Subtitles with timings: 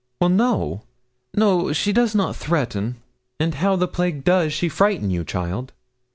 [0.19, 0.81] 'Well, no
[1.35, 2.95] no, she does not threaten.'
[3.39, 5.73] 'And how the plague does she frighten you, child?'